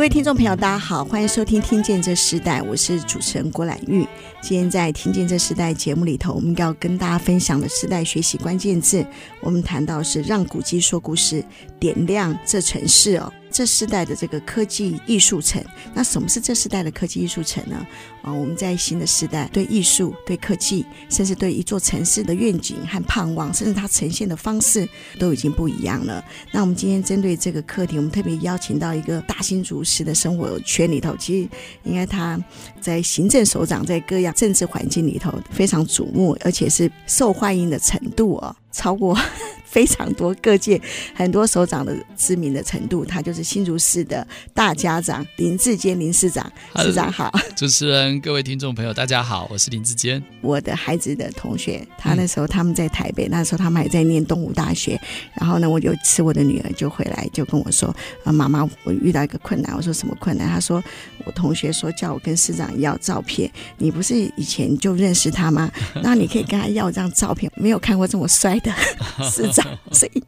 [0.00, 4.08] 各位听众朋友，大家好，欢迎收听《听见这时代》，我是主持人郭兰玉。
[4.40, 9.04] 今天在《听见这时代》节目里头，我们要跟大家分享的时代学习关键字，
[9.42, 11.44] 我们谈到是让古迹说故事，
[11.78, 13.30] 点亮这城市哦。
[13.50, 17.86] 这世代的这个科技艺术城，那什么是这世代的科技艺术城呢？
[18.22, 24.88] 啊，我们在新的时代，对艺术、对科技，甚至对一座城市的愿景和盼望，甚至它呈现的方式，
[25.18, 26.22] 都已经不一样了。
[26.52, 31.48] 那我们今天针对这个课题，我们特别邀请到一个大新竹市的生活圈里头，其实
[31.84, 32.38] 应该他
[32.80, 39.18] 在行政首长，在各样政治环境里头非常瞩目，而且是受欢迎的程度哦，超过。
[39.70, 40.80] 非常多各界
[41.14, 50.22] 很多首长的知名的程度，他就是新竹市的大家长林志坚林市长，市长好， 主持人各位听众朋友大家好，我是林志坚。
[50.40, 54.98] 我的孩子的同学，他那时候他们在台北，那时候他们还在念东吴大学，
[55.34, 57.94] 然后呢，我有一次我的女儿就回来就跟我说，
[58.24, 60.48] 妈妈，我遇到一个困难，我说什么困难？
[60.48, 60.82] 他说
[61.24, 65.70] 我同学说叫我跟市长要照片，你不是以前就认识他吗？
[66.02, 68.72] 那你可以跟他要这张照片，没有看过这么帅的
[69.30, 69.66] 市长。
[69.92, 70.22] 所以，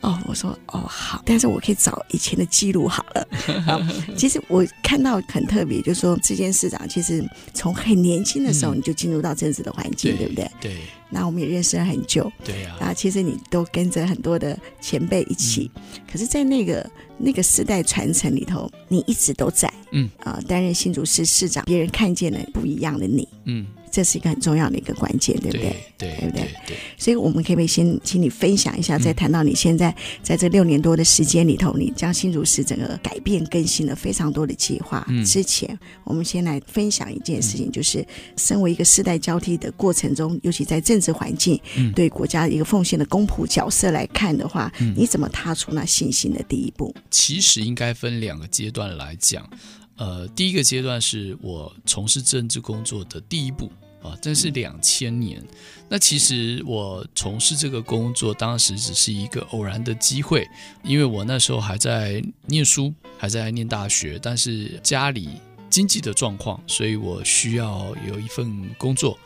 [0.00, 3.28] 哦，我说哦好，但是我可以找以前的记录好了。
[3.64, 3.80] 好，
[4.16, 10.50] 其实我看到很特别，就是说，这件市长其实从很年轻的时候你就进入到政治的环境，嗯、对不对？
[10.60, 10.76] 对。
[11.08, 12.76] 那我们也认识了很久，对呀。
[12.80, 20.10] 啊，其实你都跟着很多的前辈一起，嗯、可是，在那个那个时代传承里头，你一直都在，嗯。
[20.18, 23.66] 啊，担任新竹市市长，别人看见了不一样的你，嗯。
[23.96, 25.74] 这是一个很重要的一个关键，对不对？
[25.96, 26.42] 对对，对不对？
[26.42, 26.76] 对，对。
[26.98, 35.02] 所以，我们可不可以先请你分享一下，再谈到你现在在这六年多的时间里头，你将新竹市整个改变更新了非常多的计划。
[35.08, 35.24] 嗯。
[35.24, 38.06] 之前，我们先来分享一件事情，就是
[38.36, 41.58] 身为一个世代交替的过程中，尤其在政治环境，
[41.94, 46.94] 对国家一个奉献的公仆角色来看的话，你怎么踏出那信心的第一步？
[47.10, 49.48] 其实应该分两个阶段来讲。
[49.96, 53.72] 呃，第一个阶段是我从事政治工作的第一步。
[54.06, 55.42] 啊，这是两千年。
[55.88, 60.44] 那其实我从事这个工作，当时只是一个偶然的机会，
[60.82, 65.28] 因为我那时候还在念书，还在念大学，但是家里
[65.70, 69.16] 经济的状况，所以我需要有一份工作。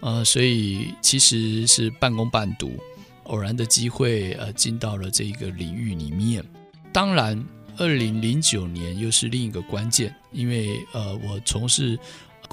[0.00, 2.78] 呃，所以其实是半工半读，
[3.24, 6.44] 偶然的机会，呃，进到了这个领域里面。
[6.92, 7.44] 当然，
[7.76, 11.98] 二零零九年又是另一个关键，因为呃，我从事。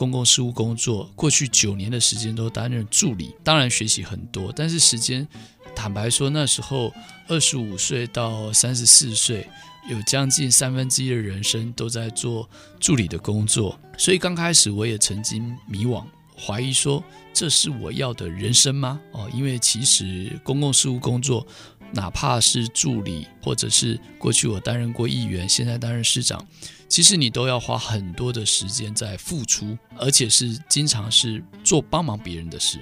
[0.01, 5.27] 公共事务工作，过去九年的时间都担任助理，当然学习很多，但是时间，
[5.75, 6.91] 坦白说，那时候
[7.27, 9.47] 二十五岁到三十四岁，
[9.87, 16.03] 有将近三分之一的人生都在做助理的工作，所以刚开始我也曾经迷惘，
[16.35, 18.99] 怀疑说这是我要的人生吗？
[19.11, 21.45] 哦，因为其实公共事务工作，
[21.91, 26.43] 哪怕是助理，或者是过去我担任过议员，现在担任市长。
[26.91, 32.79] 其实你都要花很多的时间在付出，而且是经常是做帮忙别人的事，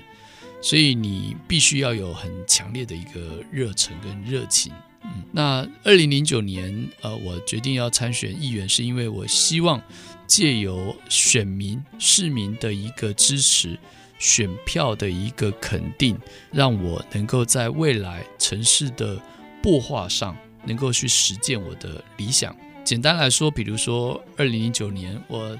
[0.63, 4.73] 所以你必须要有很强烈的一个热忱跟热情。
[5.03, 9.79] 嗯，那二零零九年，呃，我决定要参选议员，是因为我希望
[10.25, 13.77] 借由选民、市民的一个支持、
[14.17, 16.17] 选票的一个肯定，
[16.51, 19.21] 让我能够在未来城市的
[19.61, 22.55] 擘画上，能够去实践我的理想。
[22.89, 25.55] 简单来说，比如说，二零零九年我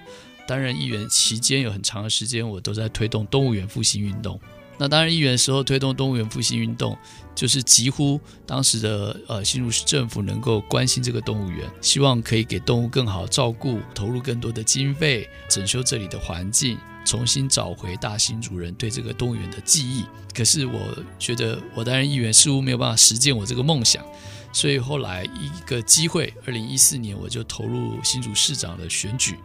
[0.47, 4.41] 担任议员期间，有很长的时间我都在推动动物园复兴运动。
[4.79, 6.97] 那担任议员的时候，推动动物园复兴运动，
[7.35, 20.03] 就是疾呼当时的呃新竹市政府能够关心这个动物园，希望可以给动物更好照顾，投入更多的经费，整修这里的环境，重新找回大新主人对这个动物园的记忆。
[20.34, 20.79] 可是我
[21.20, 24.03] 觉得我担任议员似乎没有办法实践我这个梦想。
[24.51, 29.37] 所以后来一个机会，二零一四年我就投入新竹市长的选举。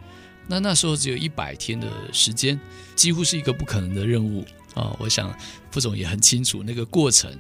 [0.47, 2.59] 那那时候只有一百天的时间，
[2.95, 4.95] 几乎是一个不可能的任务啊！
[4.99, 5.35] 我想
[5.71, 7.31] 副总也很清楚那个过程。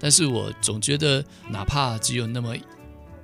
[0.00, 2.54] 但是我总觉得，哪怕只有那么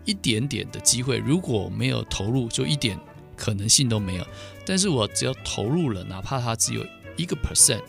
[0.05, 2.99] 一点点的机会，如果没有投入，就一点
[3.37, 4.27] 可能性都没有。
[4.67, 6.87] 但是我只要投入了，哪怕它只有
[7.17, 7.83] 一个 percent，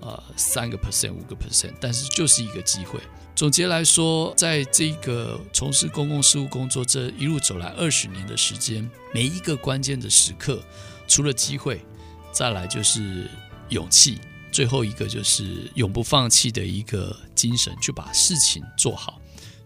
[0.00, 3.00] 呃，三个 percent、五个 percent，但是就是一个机会。
[3.38, 10.60] 总结来说，在这个从事公共事务工作这一路走来二十年的时间，每一个关键的时刻，
[11.06, 11.80] 除了机会，
[12.32, 13.30] 再来就是
[13.68, 14.18] 勇气，
[14.50, 19.17] 最后一个就是永不放弃的一个精神，去把事情做好。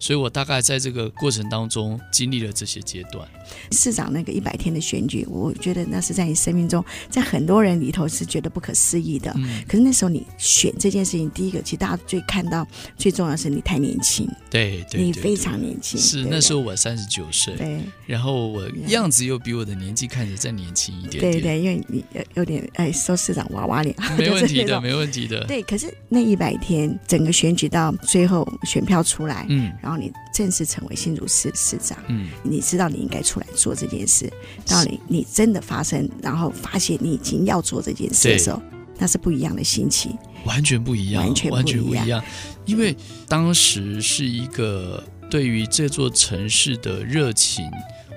[0.03, 3.25] 所以我大概在这个过程当中经历了这些阶段。
[3.71, 9.31] 市长那个一百天的选举，我觉得那是在你生命中，在很多人里头是觉得不可思议的。
[9.37, 9.63] 嗯。
[9.65, 12.67] 可是那时候你选这件事情，第一个其实大家最看到
[12.97, 14.27] 最重要的是你太年轻。
[14.49, 15.01] 对对。
[15.01, 15.97] 你非常年轻。
[15.97, 17.55] 是那时候我三十九岁。
[17.55, 17.79] 对。
[18.05, 21.31] 然后我样子又比我的年纪看着再年轻一点点。
[21.31, 22.03] 对对，因为你
[22.33, 23.95] 有点哎，说市长娃娃脸。
[24.19, 25.45] 没问题的， 没问题的。
[25.45, 29.92] 对，可是那一百天整个选举到最后选票出来，嗯，然后。
[29.97, 34.31] 你正式成为新竹市市长，嗯，你知道你应该出来做这件事。
[34.65, 38.61] 到你你真的发生，然后发现你已经要做这件事的时候，
[38.97, 42.23] 那是不一样的心情，完全不一样，完全完全不一样。
[42.65, 42.95] 因为
[43.27, 47.69] 当时是一个对于这座城市的热情，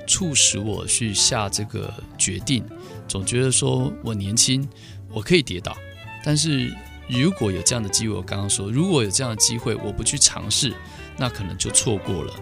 [0.07, 2.65] 促使我去下这个决定。
[3.09, 4.69] 总觉得说我年轻，
[5.13, 5.77] 我可以跌倒，
[6.25, 6.73] 但是
[7.09, 10.75] 如果有这样的机会，我刚刚说，如果有这样的机会，我不去尝试。
[11.19, 12.33] 那可能就错过了。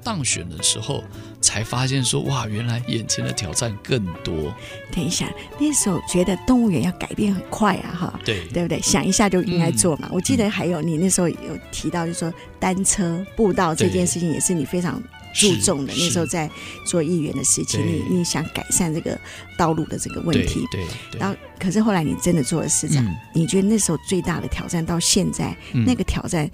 [0.00, 1.04] 当选的时候
[1.40, 4.54] 才发现说，哇，原来眼前的挑战更多。
[4.90, 8.80] 等一下，那时候觉得动物园要改变很快啊，哈，对，对不对？
[8.80, 10.08] 想一下就应该做嘛。
[10.10, 15.02] 嗯、我记得还有你那时候有提到，就是说单车步道这件事情也是你非常
[15.34, 15.92] 注重的。
[15.94, 16.48] 那时候在
[16.86, 19.18] 做议员的事情，你你想改善这个
[19.58, 20.86] 道路的这个问题，对。
[21.10, 26.48] 对，然后，可是后来你真的做了市长，嗯、你觉得那时候最大的挑战到现在、嗯、那个挑战？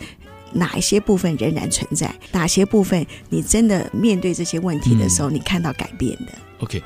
[0.55, 2.15] 哪一些部分仍然存在？
[2.33, 6.83] 哪些部分你真的面对这些问题的时候，你看到改变的？，OK，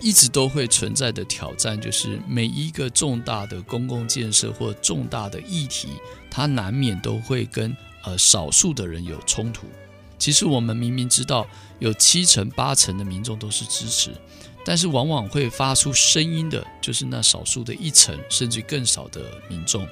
[0.00, 5.88] 一直都会存在的挑战就是每一个重大的公共建设或重大的议题，
[6.30, 9.66] 它难免都会跟呃少数的人有冲突。
[10.18, 11.46] 其实我们明明知道
[11.78, 14.10] 有七成八成的民众都是支持，
[14.64, 19.86] 但是往往会发出声音的，就是那少数的一成甚至更少的民众。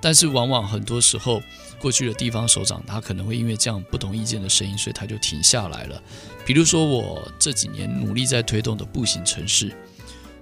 [0.00, 1.42] 但是往往很多时候，
[1.80, 6.02] 过去的地方首长他可能会因为这样不同意见的声音，所以他就停下来了。
[6.44, 9.74] 比如说我这几年努力在推动的步行城市，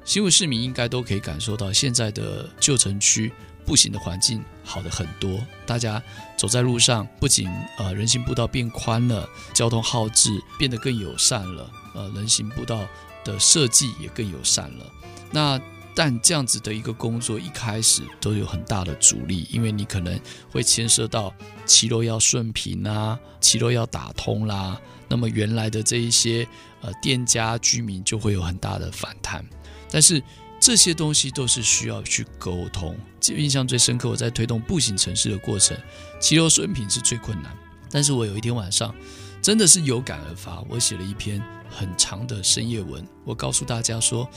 [0.05, 3.33] 新竹市民应该都可以感受到，现在的旧城区
[3.65, 5.45] 步行的环境好的很多。
[5.67, 6.03] 大家
[6.37, 7.49] 走在路上，不仅
[7.79, 12.87] 呃人行步道变宽了，交通号志变得更友善了，呃人行步道
[13.25, 14.87] 的设计也更友善了。
[15.33, 15.61] 那
[15.99, 20.21] 但这样子的一个工作一开始都有很大的阻力，因为你可能
[20.51, 21.35] 会牵涉到
[21.65, 24.79] 骑楼要顺平啊，骑楼要打通啦，
[25.09, 26.47] 那么原来的这一些
[26.83, 29.43] 呃店家居民就会有很大的反弹。
[29.91, 30.23] 但是
[30.61, 32.95] 这些东西都是需要去沟通。
[33.35, 35.75] 印象最深刻，我在推动步行城市的过程，
[36.21, 37.57] 骑楼顺平是最困难。
[37.91, 38.95] 但是我有一天晚上
[39.41, 44.29] 真的是有感而发，我写了一篇很长的深夜文，我告诉大家说。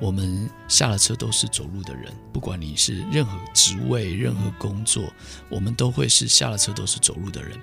[0.00, 5.04] 我们下了车都是走路的人，不管你是任何职位、任何工作，
[5.48, 7.58] 我们都会是下了车都是走路的人。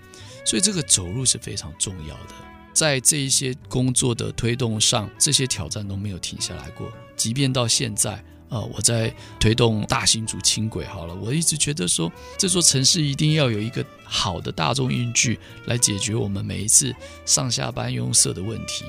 [0.46, 2.36] 所以这个走路是非常重要的。
[2.74, 6.92] 在这一些工作的推动上，这些挑战都没有停下来过。
[7.16, 16.94] 即便到现在，啊，我在推动大型组轻轨，好了，我一直觉得说，这座城市一定要有一个好的大众运具来解决我们每一次
[17.26, 18.84] 上下班拥塞的问题。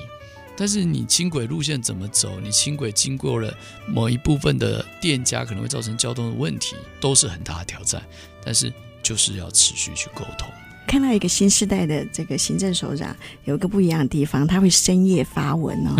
[0.57, 2.39] 但是你轻轨路线怎么走？
[2.41, 3.53] 你轻轨经过了
[3.87, 8.01] 某一部分的店家，可能会造成交通的问题，都是很大的挑战。
[8.43, 8.73] 但是
[9.03, 10.49] 就是要持续去沟通。
[10.87, 15.93] 看到一个新时代的这个行政首长，有一个不一样的地方，他会深夜发文哦。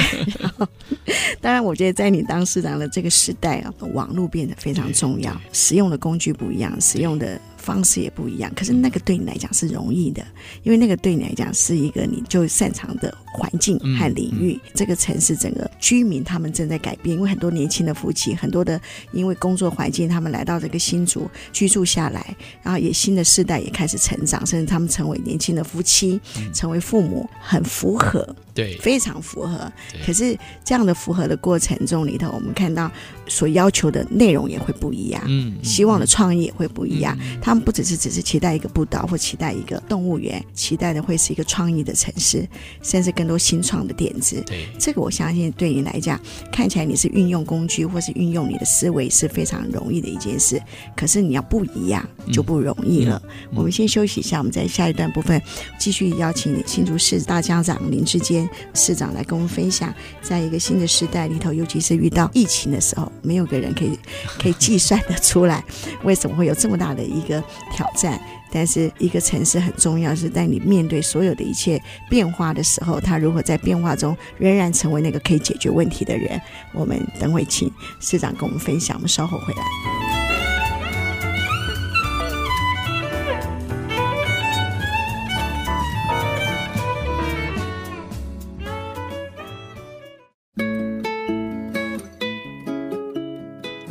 [0.40, 0.66] 然后，
[1.42, 7.40] 当然，我觉得在你当市长的这个时代啊，网络变得非常重要，使用的工具不一样，使用的。
[7.60, 10.24] 方式也不一样，可是那个对你来讲是容易的，
[10.62, 14.54] 因为那个对你来讲是一个你就擅长的环境和领域。
[14.54, 18.80] 嗯嗯、这个城市整个居民他们正在改变，因为很多年轻的夫妻，很多的
[19.12, 29.70] 因为工作环境，他们来到这个新竹居住下来，然后也新的世代也开始成长，甚至他们成为年轻的夫妻，嗯、成为父母，很符合，对，非常符合。
[30.04, 32.90] 可是这样的符合的过程中里头，我们看到
[33.26, 42.46] 所要求的内容也会不一样，嗯，嗯希望的创意也会不一样，他们不只是只是期待一个步道或期待一个动物园，期待的会是一个创意的城市，
[42.82, 44.42] 甚至更多新创的点子。
[44.46, 46.20] 对，这个我相信对你来讲，
[46.52, 50.60] 看起来你是运用工具或是运用你的思维是非常容易的一件事。
[50.96, 53.20] 可是你要不一样就不容易了。
[53.24, 55.40] 嗯嗯、我们先休息一下，我们在下一段部分
[55.78, 58.39] 继续邀请新竹市大家长林志坚
[58.74, 59.92] 市长来跟我们分享，
[60.22, 63.98] 在一个新的时代里头，尤其是遇到疫情的时候，没有个人可以
[64.38, 65.64] 可以计算得出来
[66.04, 67.42] 为什么会有这么大的一个。
[67.72, 68.20] 挑战，
[68.52, 76.38] 但是一个城市很重要，是在你面对所有的一切变化的时候，他如何在变化中仍然成为那个可以解决问题的人。
[76.74, 80.09] 我们等会请市长跟我们分享，我们稍后回来。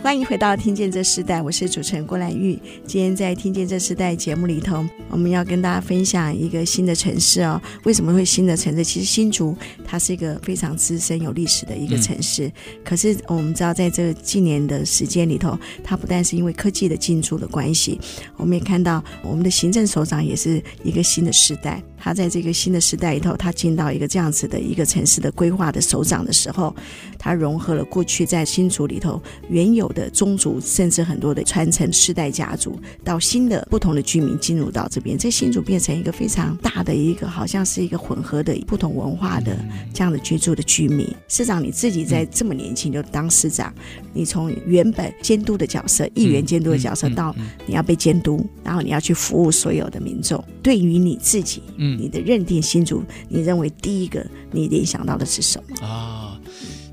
[0.09, 2.59] 欢迎回到《听见这时代》，我是主持人郭兰玉。
[2.83, 7.61] 今天在《听见这时代》节目里头，我们要跟大家分享一个新的城市哦。
[7.83, 8.83] 为什么会新的城市？
[8.83, 12.47] 其实新竹它是一个非常资深、有历史的一个城市。
[12.47, 18.01] 嗯、可是我们知道，在这个近年的时间里头，它不但是因为科技的进驻的关系，
[18.35, 21.79] 我们也看到我们的行政首长也是一个新的时代。
[22.01, 26.73] 他在这个新的时代里头，他进到一个这样子的一个城市的规划的首长的时候，
[27.17, 39.57] 他融合了过去在新竹里头原有的宗族，甚至很多的传承世代家族，到新的不同的居民进入到这边，这新竹变成一个非常大的一个，好像是一个混合的不同文化的
[39.91, 41.11] 这样的居住的居民。
[41.27, 43.73] 市长你自己在这么年轻就当市长，
[44.13, 51.97] 你从原本监督的角色，议员监督的角色，到你要被监督，然后你要去服务所有的民众，对于你自己，嗯。
[51.99, 55.85] 你的认定新竹，你认为第一个你联想到的是什么？
[55.87, 56.28] 啊？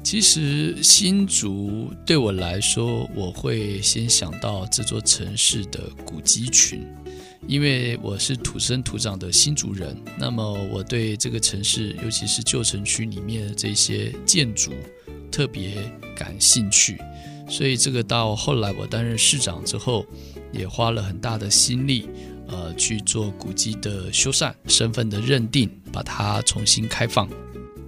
[0.06, 6.86] 其实新竹对我来说，我会先想到这座城市的古迹群，
[7.48, 10.00] 因为我是土生土长的新竹人。
[10.16, 14.70] 那么我对这个城市，尤其是旧城区里面的这些建筑
[15.28, 15.75] 特别
[16.14, 16.96] 感兴趣，
[17.48, 20.06] 所以这个到后来我担任市长之后，
[20.52, 22.08] 也花了很大的心力。
[22.46, 27.28] 呃，去做古迹的修缮、身份的认定，把它重新开放。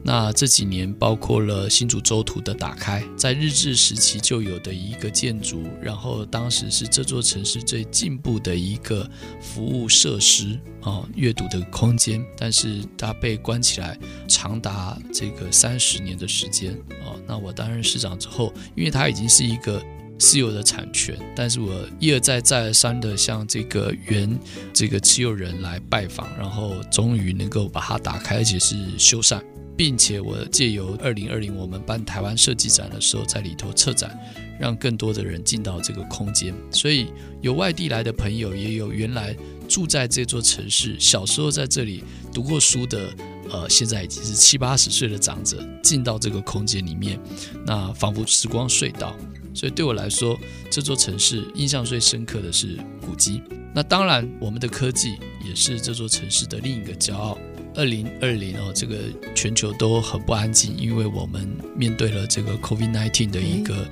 [0.03, 9.09] 那这几年，包括了新竹州图的打开，在日治时期就有的一个建筑，然后当时是这座城市最进步的一个
[9.41, 12.25] 服务设施啊，阅读的空间。
[12.37, 16.73] 但是它被关起来长达这个三十年的时间
[17.05, 17.13] 啊。
[17.27, 19.83] 那我担任市长之后，因为它已经是一个。
[20.21, 24.37] 私有的产权，但是我一而再再而三的向这个原
[24.73, 29.41] 这个持有人来拜访，然后终于能够把它打开，而且是修缮，
[29.79, 34.19] 并且我借由二零二零我们办台湾设计展的时候，在里头策展，
[34.59, 36.53] 让更多的人进到这个空间。
[36.73, 37.07] 所以
[37.41, 39.37] 有外地来的朋友，也有原来
[39.69, 42.03] 住在这座城市，小时候在这里
[42.35, 43.09] 读过书的，
[43.53, 47.17] 呃，现在已经是七八十岁的长者，进到这个空间里面，
[47.65, 49.17] 那仿佛时光隧道。
[49.55, 50.37] 所以对我来说，
[50.69, 53.41] 这座城市印象最深刻的是古迹。
[53.73, 55.15] 那当然，我们的科技
[55.47, 57.39] 也是这座城市的另一个骄傲。
[57.79, 58.97] 二零二零哦，这个
[59.35, 63.89] 全球都很不安静，因为我们面对了这个 COVID-19 的一个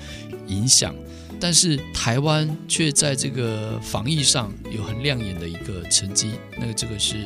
[0.49, 0.95] 影响。
[1.39, 6.33] 但是台湾却在这个防疫上有很亮眼的一个成绩。
[6.59, 7.17] 那个这个是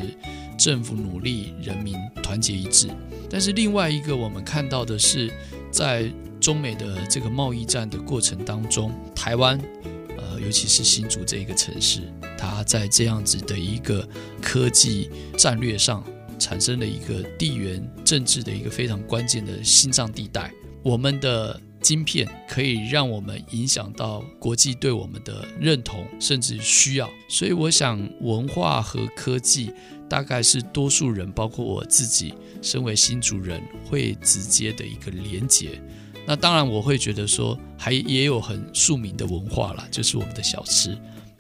[0.59, 2.89] 政府努力，人民团结一致。
[3.31, 5.33] 但是另外一个我们看到的是
[5.73, 6.09] 在。
[6.41, 9.61] 中美的这个贸易战的过程当中，台湾，
[10.17, 12.01] 呃，尤其是新竹这一个城市，
[12.39, 14.09] 它在这样子的一个
[14.41, 16.03] 科技战略上，
[16.41, 20.51] 产生了一个地缘政治的一个非常关键的心脏地带。
[20.83, 27.09] 我们的晶片可以让我们影响到国际对我们的认同，甚至需要。
[27.29, 29.71] 所以，我想文化和科技
[30.09, 35.81] 大概是多数人，包括我自己，身为新主人，会直接的一个连结。
[36.27, 40.97] 那当然，我会觉得说，还也有很庶民的文化啦，就是我们的小吃。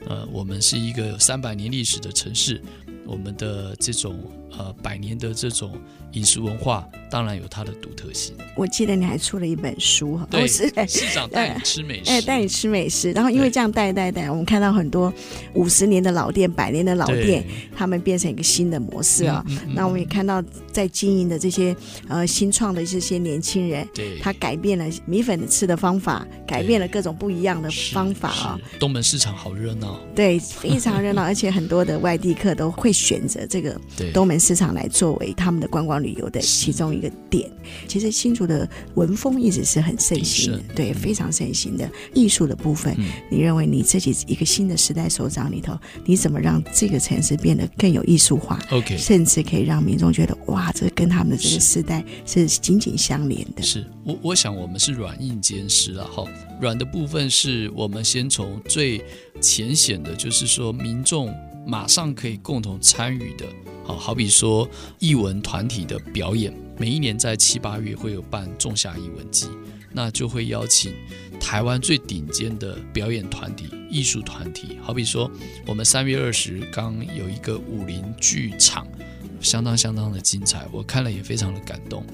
[0.06, 2.62] 呃，我们是一个有三百年历史的城市，
[3.06, 4.18] 我们的这种。
[4.58, 5.72] 呃，百年的这种
[6.12, 8.34] 饮食文化，当然有它的独特性。
[8.56, 10.68] 我记得你还出了一本书哈，对，市
[11.14, 13.12] 长带你吃美食，哎，带你吃美食。
[13.12, 15.12] 然后因为这样带带带，我们看到很多
[15.54, 17.44] 五十年的老店、百年的老店，
[17.76, 19.44] 他们变成一个新的模式啊。
[19.48, 20.42] 嗯嗯嗯、那我们也看到
[20.72, 21.74] 在经营的这些
[22.08, 28.58] 呃新创的这些年轻人，对，他改变了米粉的吃的方法，改变了各种不一样的方法啊。
[28.80, 33.80] 东门市场好热闹，对，非常热闹， 而且很多的外地客都会选择这个
[34.12, 34.39] 东门。
[34.40, 37.50] 市场来作为他们的观光旅游的其中一个点。
[37.86, 42.96] 其实新竹的文风一直是很盛行的，对，非常盛行的艺术的部分。
[43.30, 53.62] 你认为你自己一个新的时代首长里头，你怎么让这个城市变得更有艺术化？OK，甚至可以让民众觉得哇，这跟他们的这个时代是紧紧相连的。
[53.62, 56.24] 是我，我想我们是软硬兼施了哈。
[56.60, 59.02] 软的部分是我们先从最
[59.40, 61.34] 浅显的，就是说民众
[61.66, 63.46] 马上可以共同参与的。
[63.84, 69.48] 好好比说艺文团体的表演，每一年在七八月会有办仲夏艺文季，
[69.92, 70.92] 那就会邀请
[71.40, 74.78] 台湾最顶尖的表演团体、艺术团体。
[74.80, 75.28] 好比说，
[75.66, 78.86] 我们三月二十刚有一个武林剧场，
[79.40, 82.04] 相当相当的精彩，我看了也非常的感动。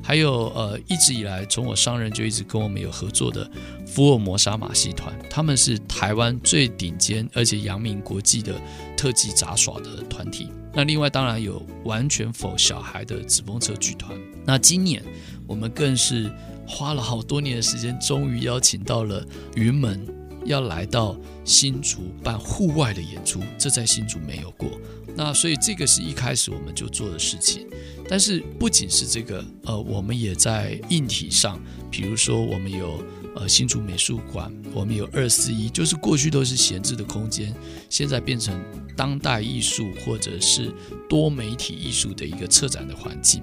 [0.00, 3.50] 还有呃，一直以来从我上任就一直跟我们有合作的
[3.86, 8.54] 福尔摩沙马戏团，他们是台湾最顶尖而且扬名国际的
[8.96, 10.48] 特技杂耍的团体。
[10.72, 14.18] 那另外当然有完全否小孩的纸风车剧团。
[14.46, 15.02] 那今年
[15.46, 16.32] 我们更是
[16.66, 19.22] 花了好多年的时间，终于邀请到了
[19.56, 20.06] 云门
[20.48, 24.68] 要来到新竹办户外的演出，这在新竹没有过。
[25.14, 27.66] 那所以这个是一开始我们就做的事情。
[28.08, 33.00] 但是不仅是这个，呃，我们也在硬体上，比如说我们有。
[33.38, 37.54] 呃，新竹美术馆，我们有二四一，就是过去都是闲置的空间，
[37.88, 38.60] 现在变成
[38.96, 40.74] 当代艺术或者是
[41.08, 43.40] 多媒体艺术的一个策展的环境。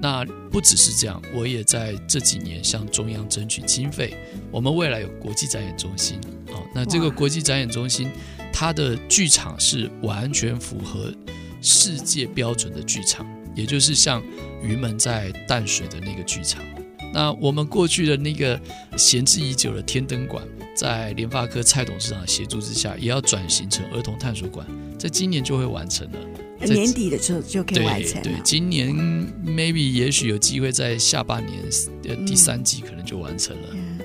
[0.00, 4.16] 那不只是这样，我也在这几年向中央争取经费，
[4.52, 6.20] 我们未来有国际展演中心。
[6.52, 8.08] 哦，那这个国际展演中心，
[8.52, 11.12] 它的剧场是完全符合
[11.60, 14.22] 世界标准的剧场，也就是像
[14.62, 16.62] 鱼门在淡水的那个剧场。
[17.12, 18.60] 那我们过去的那个
[18.96, 20.42] 闲置已久的天灯馆，
[20.74, 24.66] 在联发科蔡董事长的协助之下，也要转型成儿童探索馆，
[24.98, 26.18] 在今年就会完成了。
[26.64, 28.22] 年底的时候就可以完成了。
[28.22, 28.94] 对，对，今年
[29.44, 31.58] maybe 也许有机会在下半年
[32.04, 33.68] 呃第三季可能就完成了。
[33.72, 33.98] 嗯，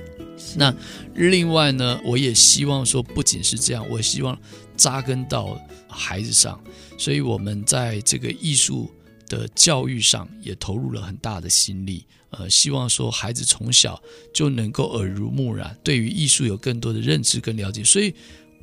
[0.55, 0.73] 那
[1.13, 4.35] 另外呢，我也希望说，不仅是这样，我希望
[4.75, 5.55] 扎根到
[5.87, 6.59] 孩子上，
[6.97, 8.91] 所以我们在这个艺术
[9.27, 12.05] 的教育上也投入了很大的心力。
[12.31, 14.01] 呃，希望说孩子从小
[14.33, 17.83] 就能够耳濡目染，对于艺术有更多的认知跟了解。
[17.83, 18.13] 所以，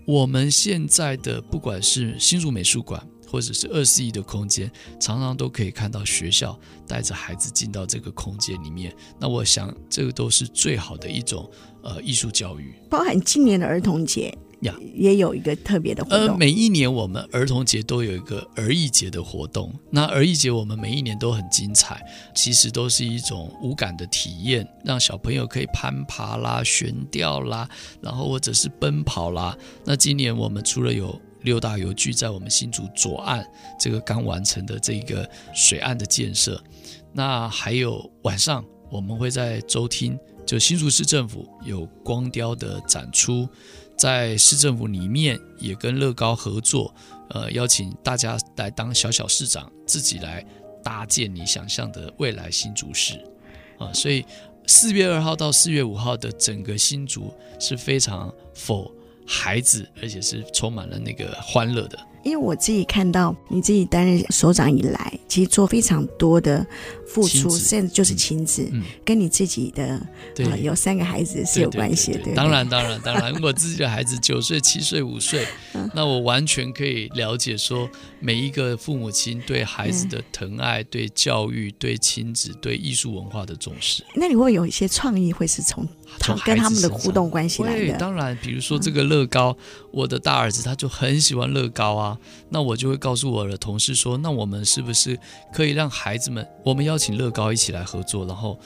[0.07, 8.95] 我们现在的不管是新竹美术馆，或者是二四一的空间，常常都可以看到学校带着孩子进到这个空间里面。
[9.19, 11.51] 那我想，这个都是最好的一种
[11.83, 14.37] 呃艺术教育，包含今年的儿童节。
[14.95, 16.29] 也有一个特别的活动。
[16.29, 19.73] 呃，每一年我们儿童节都有一个儿艺节的活动。
[19.91, 27.69] 那儿艺节我们每一年都很精彩，其实都是一种无感的体验，让小朋友可以攀爬啦、悬吊啦，
[28.01, 29.57] 然后或者是奔跑啦。
[29.85, 33.45] 那今年我们除了有六大游具在我们新竹左岸
[33.79, 36.63] 这个刚完成的这个水岸的建设，
[37.13, 43.49] 那还有晚上我们会在周厅，就新竹市政府有光雕的展出。
[43.97, 46.95] 在市政府里面也跟乐高合作，
[47.31, 50.47] 呃，邀请大家来当小小市长，自己来
[50.85, 53.15] 搭建你想象的未来新竹市，
[53.79, 54.25] 啊、所以
[54.69, 58.89] 四月二号到四月五号的整个新竹是非常 for
[59.27, 61.99] 孩子，而且是充满了那个欢乐的。
[62.25, 66.67] 因为我自己看到你自己担任首长以来，其实做非常多的
[67.07, 68.67] 付出，甚至就是亲子，
[69.05, 70.01] 跟你自己的
[70.35, 72.35] 对、呃、有三个孩子是有关系的。
[72.35, 75.47] 当然，当然，当然，我自己的孩子九岁、七岁、五岁，
[75.95, 77.89] 那我完全可以了解说，
[78.21, 84.03] 每一个父母亲对孩子的疼爱、嗯、对教育、对亲子、对艺术文化的重视。
[84.15, 85.87] 那你会有一些创意，会是从
[86.21, 87.99] 从跟他们的互动关系来的？
[87.99, 92.14] 当然，比如说这个乐高，嗯、我的大儿子他就很喜欢乐高啊。
[92.49, 95.19] 那我就会告诉我的同事说，那我们是不是
[95.53, 98.59] 可以让孩子们，我们邀请乐高一起来合作，然后，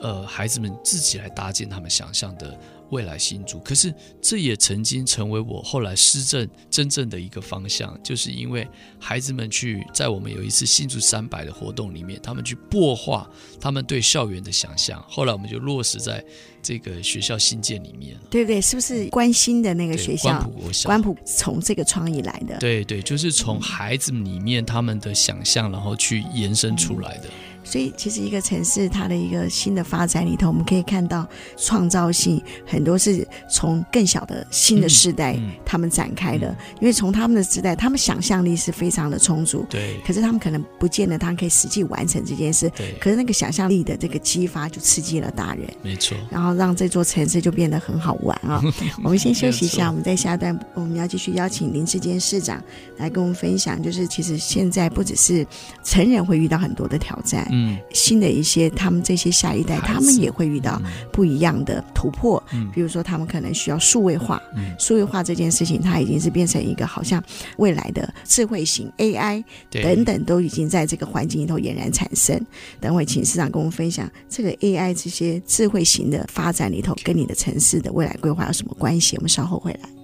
[0.00, 2.58] 呃，孩子们自己来搭建他们想象的。
[2.90, 8.66] 未来新竹，可是这也曾经成为我后来施政真正的一个方向，就是因为
[8.98, 13.28] 孩子们去在我们有一次新竹三百的活动里面，他们去擘画
[13.60, 16.24] 他们对校园的想象，后来我们就落实在
[16.62, 18.16] 这个学校新建里面。
[18.30, 18.60] 对不对？
[18.60, 20.30] 是不是关心的那个学校？
[20.30, 20.86] 关埔国小。
[20.88, 22.56] 关埔从这个创意来的。
[22.58, 27.28] 对对，就是从孩子里面他们的想象，然后去延伸出来的。
[27.28, 31.26] 嗯所以，其实一个城市它的一个新的发展里头，我们可以看到
[31.56, 36.56] 创造性很多是从更小的新的世代他们展开的。
[36.80, 39.66] 因为从他们的时代，他们想象力是非常的充足。
[39.68, 40.00] 对。
[40.06, 42.70] 可是他们可能不见得他们可以实际完成这件事。
[42.76, 42.94] 对。
[43.00, 45.68] 可是那个想象力的这个激发，就刺激了大人。
[45.82, 46.16] 没错。
[46.30, 48.62] 然后让这座城市就变得很好玩啊！
[49.02, 52.62] 我们先休息一下，我们在下一段我们要继续邀请林志坚市长
[52.98, 55.44] 来跟我们分享，就是其实现在不只是
[55.82, 57.46] 成人会遇到很多的挑战。
[57.56, 62.42] 嗯，新的一些，他们这些下一代，他们也会遇到不一样的突破。
[62.52, 64.42] 嗯，比如说，他们可能需要数位化。
[64.54, 67.22] 嗯，数位化这件事情，它已经是变成一个好像
[67.56, 72.38] 未来的智慧型 AI 等等，都已经在这个环境里头俨然产生。
[72.78, 79.16] 等会请市长跟我们分享这个 AI 这些智慧型的发展里头，跟你的城市的未来规划有什么关系？
[79.16, 79.95] 我们稍后回来。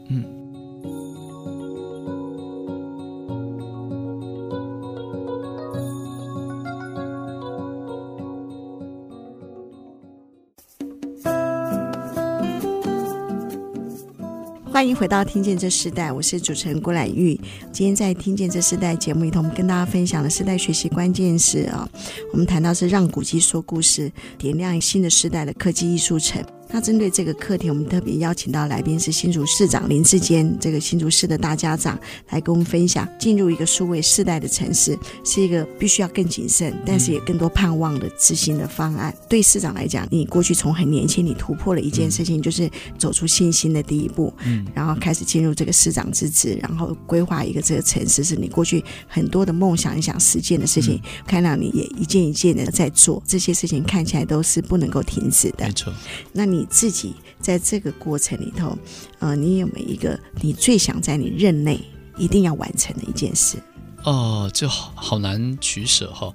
[14.73, 17.39] 欢迎回到《听见这时代》，我是主持人郭兰玉。
[17.71, 21.87] 今天在《听见这时代》节目里头，我们跟大家分享的时代学习关键词啊，
[22.33, 26.43] 我们谈到是让古迹说故事，点亮新的时代的科技艺术城。
[26.73, 31.99] 那针对这个课题，我们特别邀请到来宾是新竹市长林志坚，这个新竹市的大家长，
[32.31, 39.15] 来跟我们分享，进入一个数位世代的城市，是一个必须要更谨慎，但是也更多盼望的执行的方案。
[39.15, 55.67] 嗯、对市长来讲，你过去从很年轻，你突破了一件事情，嗯、就是走出信心的第一步，嗯，然后开始进入这个市长之职，然后规划一个这个城市，是你过去很多的梦想、你想实践的事情，嗯、看到你也一件一件的在做这些事情，看起来都是不能够停止的。
[55.67, 55.93] 没错，
[56.33, 58.79] 那你你自己在这个过程里头，
[59.18, 61.81] 呃，你有没有一个你最想在你任内
[62.16, 63.59] 一定要完成的一件事？
[64.05, 66.33] 哦，就好好难取舍哈。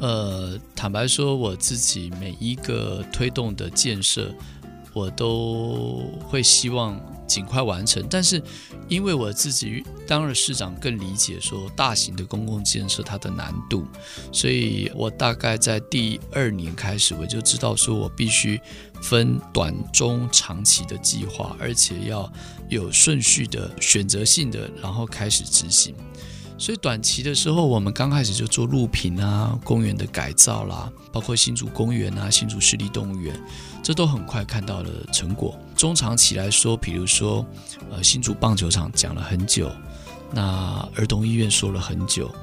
[0.00, 4.34] 呃，坦白说，我自己每一个推动的建设，
[4.94, 8.04] 我都会希望尽快完成。
[8.08, 8.42] 但是，
[8.88, 13.86] 因为我自己当了市长，更理解说大型的公共建设它的难度，
[14.32, 18.60] 所以我大概在第二年开始，我就知道说我必须
[19.02, 22.32] 分短、中、长期的计划，而且要
[22.68, 25.94] 有顺序的、选择性的，然后开始执行。
[26.58, 33.38] 所以短期的时候，我们刚开始就做路平啊、公园的改造啦，包括新竹公园啊、新竹市立动物园，
[33.82, 35.54] 这都很快看到了成果。
[35.76, 37.46] 中长期来说，比如说，
[37.90, 39.70] 呃，新竹棒球场讲了很久，
[40.32, 42.34] 那儿童医院说了很久。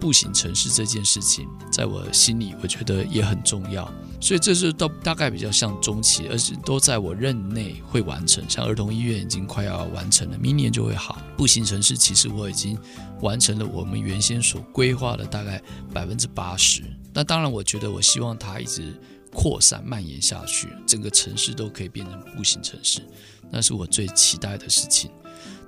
[0.00, 8.44] 步行城市这件事情，在我心里，我觉得也很重要，所以这是到大概比较像中期，而是都在我任内会完成。
[8.46, 11.18] 像儿童医院已经快要完成了，明年就会好。
[11.38, 12.76] 步行城市其实我已经
[13.22, 15.62] 完成了，我们原先所规划的大概
[15.94, 16.82] 百分之八十。
[17.14, 18.92] 那当然，我觉得我希望它一直
[19.34, 23.00] 扩散蔓延下去，整个城市都可以变成步行城市，
[23.50, 25.10] 那是我最期待的事情。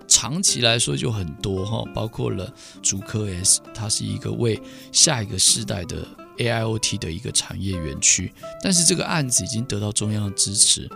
[0.08, 2.50] 长期来说就很多哈，包括了
[2.80, 4.58] 竹科 S，它是一个为
[4.92, 6.06] 下一个世代的
[6.38, 10.88] AIoT 的一个产业园区，但是这个案子已经得到中央的支持，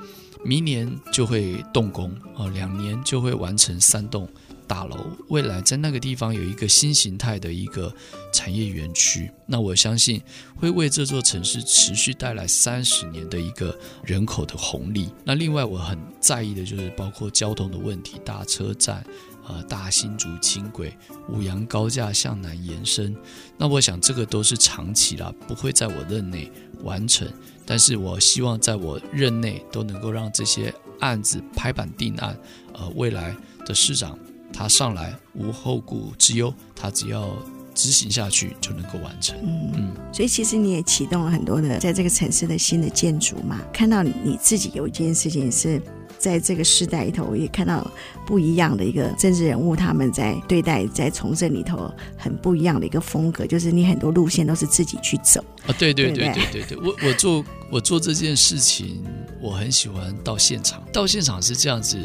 [0.45, 4.29] 明年就会动工啊，两年就会完成三栋。
[4.71, 4.97] 大楼
[5.31, 7.93] 未来在那个地方有一个新形态的一个
[8.33, 10.23] 产业园区，那我相信
[10.55, 15.13] 会为这座城市持续带来三十年的一个人口的红利。
[15.25, 19.05] 那另外我很在意的就是包括交通的问题，大车站、
[19.49, 20.97] 呃大新竹轻轨、
[21.29, 23.13] 五羊高架向南延伸。
[23.59, 26.49] 那我想这个都是长期啦，不会在我任内
[26.85, 27.29] 完成，
[27.67, 32.39] 但是我希望在我任内都能够让这些案子拍板定案。
[32.73, 34.17] 呃，未来的市长。
[34.53, 37.31] 他上来无后顾之忧，他只要
[37.75, 39.37] 执行下去就能够完成。
[39.43, 43.61] 嗯嗯，所以其实你也启动了很多的在这个城市的新的建筑嘛。
[43.73, 45.81] 看到你自己有一件事情是
[46.19, 47.91] 在这个时代里头，我也看到
[48.27, 55.43] 不一样的一个政治人物，他们在对待在从政里头很不一样的一个风格，就是你很多路线都是自己去走。
[55.67, 59.03] 啊，对对对对对对，我我做我做这件事情，
[59.41, 61.97] 我很喜欢到现场，到现场是这样子。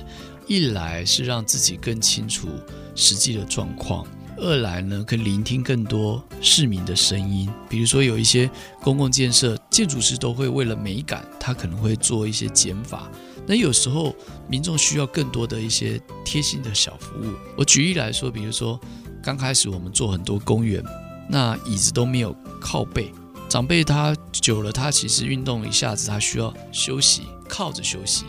[0.48, 2.48] 一来是让自己更清楚
[2.96, 4.06] 实际的状况，
[4.38, 7.50] 二来呢可以聆听更多市民的声音。
[7.68, 8.50] 比如说有一些
[8.82, 13.10] 公共建设，建筑师都会为了美感，他可能会做一些减法。
[13.48, 14.16] 那有时候
[14.48, 17.34] 民众需要更多的一些贴心的小服务。
[17.58, 18.80] 我举例来说，比如说
[19.22, 20.84] 刚开始我们做很多公园，
[21.30, 23.12] 那椅子都没有靠背，
[23.50, 28.26] 长辈他久了，他其实运动一下子他需要休息，靠着休息。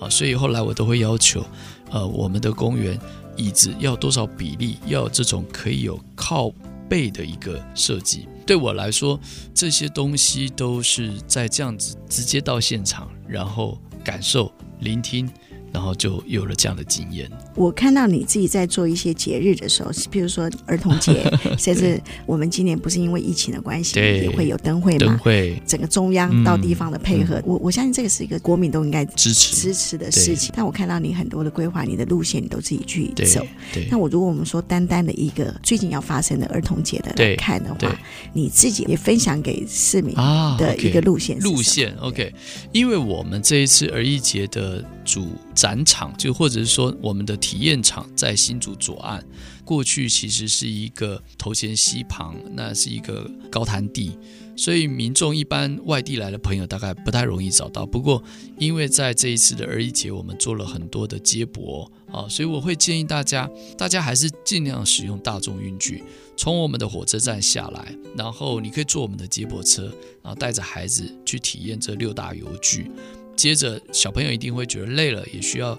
[0.00, 1.44] 啊，所以后来我都会要求，
[1.90, 2.98] 呃，我们的公园
[3.36, 6.50] 椅子要多少比例，要这种可以有靠
[6.88, 8.28] 背的一个设计。
[8.46, 9.18] 对我来说，
[9.52, 15.28] 这些东西都是在这样子直接到现场，然后感受、聆听。
[15.72, 17.30] 然后就有了这样的经验。
[17.54, 24.98] 我看到你自己在做一些节日的时候，比如说儿童节， 甚至我们今年不是因为疫情的关系，也会有灯会嘛？
[24.98, 30.52] 灯会，整个中央到地方的配合，嗯、我我相信这个是一个国民都应该支持支持的事情。
[30.56, 33.44] 但我看到你很多的规划，你的路线你都自己去走。
[33.90, 38.00] 那我如果我们说单单的一个最近要发生的儿童节的来看的话，
[38.32, 40.14] 你自己也分享给市民
[40.56, 42.34] 的一个路线、啊 okay、路线 OK，
[42.72, 44.84] 因为我们这一次儿艺节的。
[45.08, 49.24] 主展场就或者是说我们的体验场在新竹左岸，
[49.64, 54.16] 过去其实是一个头前溪旁，那是一个高滩地，
[54.56, 57.84] 所以民众一般外地来的朋友大概不太容易找到。
[57.84, 58.22] 不过
[58.58, 66.02] 因为在这一次的儿一节，我们做了很多的接驳啊，所以我会建议大家，大家还是尽量使用大众运具，
[66.36, 69.84] 从我们的火车站下来，然后你可以坐我们的接驳车，
[70.22, 72.90] 然后带着孩子去体验这六大游具。
[73.38, 75.78] 接着，小朋友一定会觉得累了，也需要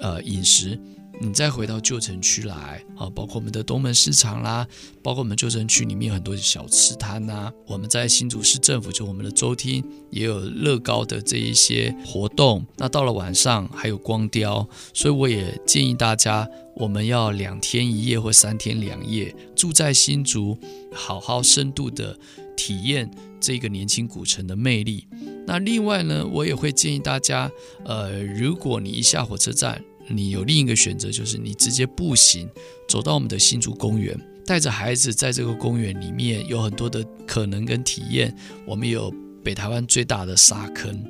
[0.00, 0.80] 呃饮食。
[1.18, 4.66] 你再回到旧城区来啊，包括我们的东门市场啦，
[5.02, 12.64] 包括我们旧城区里面有很多小吃摊呐、我们在新竹市政府就我们的周厅也有乐高的这一些活动。
[12.76, 20.58] 那到了晚上还有光雕，所以我也建议大家，我们要两天一夜或三天两夜住在新竹，
[20.92, 22.18] 好好深度的
[22.56, 25.06] 体验这个年轻古城的魅力。
[25.46, 27.50] 那另外呢，我也会建议大家，
[27.84, 32.48] 呃，如果你一下火车站，你有另一个选择，就是你直接步行
[32.88, 38.34] 走到我们的新竹公园，带着孩子在这个公园里面有很多的可能跟体验。
[38.66, 39.12] 我们有
[39.44, 41.00] 北台湾最大的沙坑，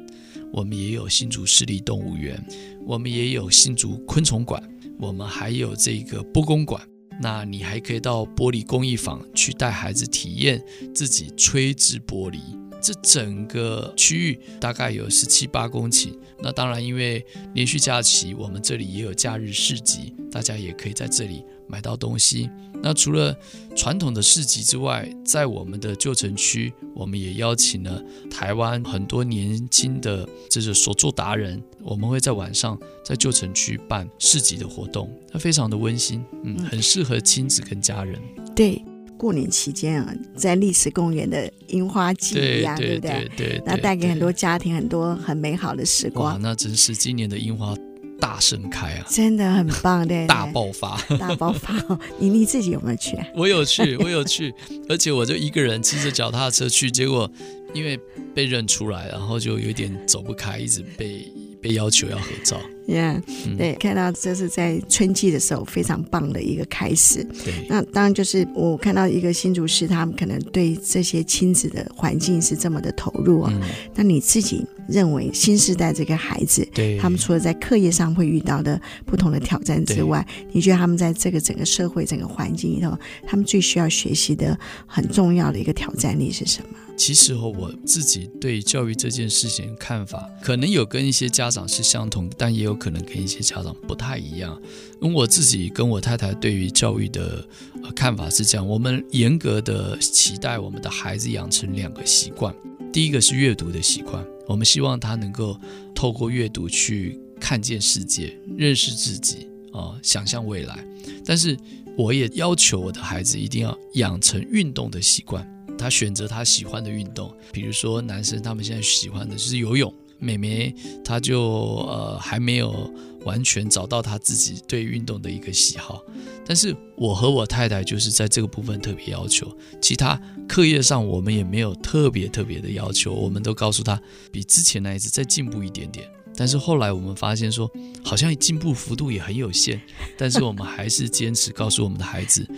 [0.52, 2.42] 我们也有新竹市立动物园，
[2.86, 4.62] 我们也有新竹昆虫馆，
[4.98, 6.80] 我们还有这个波公馆。
[7.20, 10.62] 那你还可以到玻璃工艺坊去带孩子体验
[10.94, 12.40] 自己吹制玻璃。
[12.82, 16.12] 这整个区域大概有十七八公顷。
[16.40, 17.24] 那当然，因为
[17.54, 22.50] 连续假期，我们这里也有假日市集，大家也可以在这里买到东西。
[22.82, 23.36] 那除了
[23.74, 38.20] 传统的市集之外，在我们的旧城区，我们也邀请了台湾很多年轻的就是手作达人，我们会在晚上在旧城区办市集的活动，它非常的温馨，嗯，很适合亲子跟家人。
[38.54, 38.82] 对。
[39.18, 43.10] 过年期间啊，在历史公园的樱花季一样，对，对，对，对不对？
[43.10, 46.34] 对，对，对，那带给很多家庭很多很美好的时光。
[46.34, 47.74] 哇，那真是今年的樱花
[48.20, 49.06] 大盛开啊！
[49.08, 51.74] 真的很棒，的，大爆发，大爆发。
[52.18, 53.26] 你你自己有没有去啊？
[53.34, 54.52] 我有去，我有去，
[54.88, 57.30] 而且我就一个人骑着脚踏车去，结果
[57.74, 57.98] 因为
[58.34, 61.30] 被认出来，然后就有点走不开，一直被。
[61.60, 67.24] 被要求要合照，Yeah，、嗯、对，看到这是在春季的时候非常棒的一个开始。
[67.44, 73.52] 对，那当然就是我看到一个新竹市，他们可能对这些亲子的环境是这么的投入啊。
[73.94, 86.78] 那、嗯、你自己认为新时代这个孩子，对，他们除了在课业上会遇到的不同的挑战之外，你觉得他们在这个整个社会、整个环境里头，他们最需要学习的很重要的一个挑战力是什么？
[86.96, 94.60] 其实和我自己对教育这件事情看法，可能有跟一些家长是相同，但也有可能跟一些家长不太一样。
[95.02, 97.46] 因为我自己跟我太太对于教育的
[97.94, 102.54] 看法是这样：我们严格的期待我们的孩子养成两个习惯，
[102.92, 105.60] 第一个是阅读的习惯，我们希望他能够
[105.94, 110.82] 透过阅读去看见世界、认识自己啊、想象未来。
[111.24, 111.56] 但是
[111.96, 115.46] 我也要求我的孩子一定要养成运动的习惯。
[115.78, 121.40] 他选择他喜欢的运动，比如说男生他们现在喜欢的就是游泳，妹妹她就
[121.88, 122.90] 呃还没有
[123.24, 126.02] 完全找到她自己对运动的一个喜好，
[126.46, 134.00] 但是我和我太太就是在这个部分特别要求，其他课业上我们也没有特别特别的要求，我们都告诉他
[134.32, 137.70] 比之前那一次再进步一点点，但是后来我们发现说
[138.04, 139.80] 好像进步幅度也很有限，
[140.16, 142.48] 但是我们还是坚持告诉我们的孩子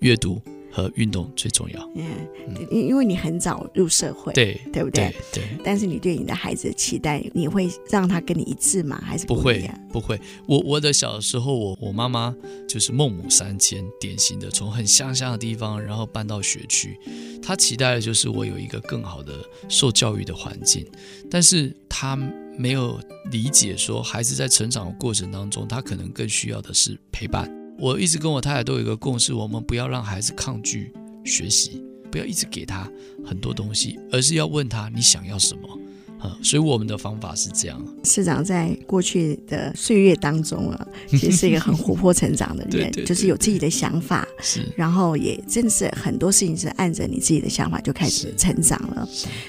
[0.00, 0.40] 阅读。
[0.78, 1.90] 和运动最重要。
[1.96, 2.06] 嗯，
[2.70, 5.12] 因因为你很早入社会，对对不对？
[5.32, 5.42] 对。
[5.42, 9.00] 对，但是你对你的孩子的期待，你会让他跟你一致吗？
[9.04, 9.70] 还是不，不会？
[9.92, 10.20] 不会。
[10.46, 12.32] 我我的小时候，我我妈妈
[12.68, 16.96] 就是孟母三迁，典型的从很乡下的地方，然后搬到学区。
[17.42, 19.32] 她期待的就是我有一个更好的
[19.68, 20.86] 受教育的环境，
[21.28, 22.16] 但是她
[22.56, 23.00] 没有
[23.32, 27.57] 理解说，孩子在成长的过程当中，他可能更需要的是陪伴。
[27.78, 30.92] 我一直跟我太太都有一个共识，我们不要让孩子抗拒
[31.24, 32.90] 学习，不要一直给他
[33.24, 35.78] 很多东西，而是要问他你想要什么。
[36.18, 37.80] 啊，所以我们的方法是这样。
[38.02, 49.08] 市长在过去的岁月当中啊， 其实是一个很活泼成长的人，对对对对，就是有自己的想法，是，然后也真的是很多事情是按着你自己的想法就开始成长了。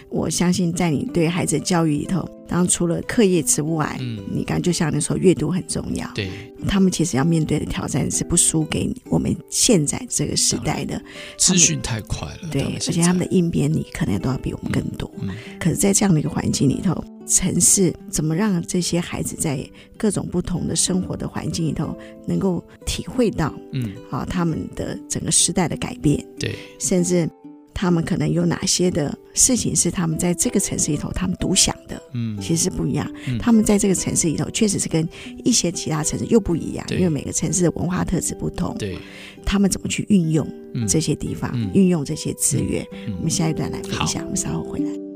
[0.09, 2.27] 我相信在你对孩子的教育里头。
[2.49, 6.09] 当除了课业之外，嗯，你刚就像你说，阅读很重要。
[6.15, 6.27] 对，
[6.67, 10.99] 他们其实要面对的挑战是不输给我们现在这个时代的
[11.37, 12.49] 资讯太快了。
[12.49, 15.07] 对，而且他们的应变力可能都要比我们更多。
[15.21, 16.95] 嗯，可是，在这样的一个环境里头，
[17.29, 19.63] 城市怎么让这些孩子在
[19.95, 21.95] 各种不同的生活的环境里头，
[22.27, 26.25] 能够体会到，嗯，啊，他们的整个时代的改变。
[26.39, 27.29] 对，甚至。
[27.71, 32.01] 他们可能有哪些的事情是他们在这个城市里头他们独享的？
[32.13, 33.09] 嗯，其实不一样。
[33.25, 35.07] 嗯，他们在这个城市里头确实是跟
[35.45, 38.75] 一些其他城市又不一样，因为每个城市的文化特质不同。
[38.77, 38.97] 对，
[39.45, 40.45] 他们怎么去运用
[40.89, 42.85] 这些地方，运用这些资源？
[43.17, 44.23] 我们下一段来分享。
[44.25, 45.08] 我们稍后回来。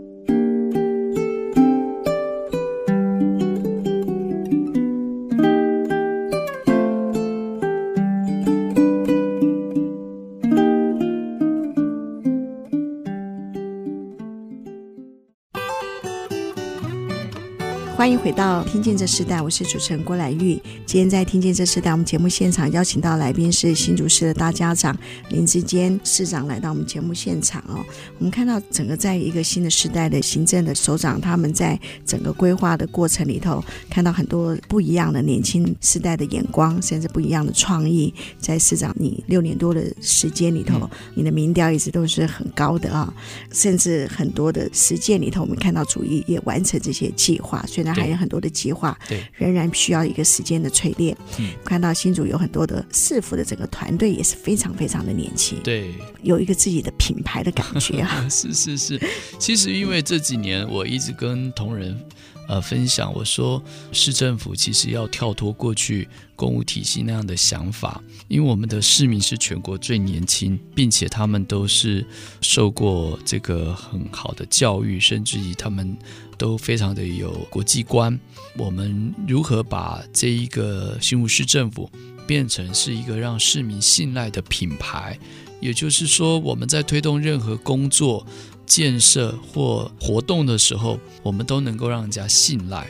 [18.04, 20.62] 欢欢迎回到《听见这时代》，我是主持人郭兰玉。
[20.86, 24.94] 今天在《听见这时代》，我们节目现场邀请到来宾是新竹市的大家长
[25.30, 27.82] 林志坚市长来到我们节目现场哦。
[28.20, 38.14] 我们看到整个在一个新的时代的行政的首长，他们在整个规划的过程里头，看到很多不一样的年轻时代的眼光，甚至不一样的创意。
[38.38, 43.14] 在市长你六年多的时间里头，你的民调一直都是很高的啊，
[43.54, 47.93] 甚至很多的实践里头，我们看到主义也完成这些计划，所以。
[47.96, 51.16] 那还有很多的计划，对，仍然需要一个时间的淬炼。
[51.40, 58.26] 嗯，看到新竹有很多的市府的整个团队也是非常非常的年轻，对，有一个自己的品牌的感觉啊。
[58.30, 59.02] 是是是，
[59.38, 62.00] 其实因为这几年我一直跟同仁。
[62.48, 72.06] 呃，分享我说，市政府其实要跳脱过去公务体系那样的想法，因为我们的市民是全国最年轻，并且他们都是
[72.42, 75.98] 受过这个很好的教育，甚至于他们
[76.38, 78.20] 都非常的有国际观。
[78.58, 81.90] 我们如何把这一个新竹市政府
[82.28, 85.18] 变成是一个让市民信赖的品牌？
[85.62, 88.28] 也就是说，我们在推动任何工作。
[88.66, 92.88] 建设或活动的时候，我们都能够让人家信赖。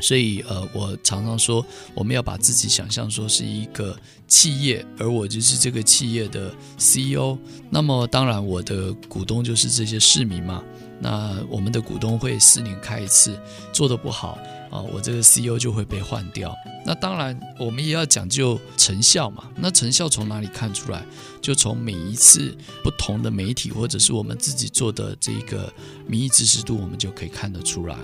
[0.00, 3.98] 所以，呃，我常常说，我们要把自己想象说是一个
[4.28, 7.36] 企业，而我就是这个企业的 CEO。
[7.68, 10.62] 那么，当然，我的股东就是这些市民嘛。
[11.00, 13.36] 那我们的股东会四年开一次，
[13.72, 14.38] 做的不好
[14.70, 16.54] 啊，我这个 CEO 就会被换掉。
[16.84, 19.50] 那当然，我们也要讲究成效嘛。
[19.56, 21.04] 那成效从哪里看出来？
[21.40, 25.72] 就从每一次不同的媒体，或者是我们自己做的这个
[26.06, 27.96] 民意支持度，我们就可以看得出来。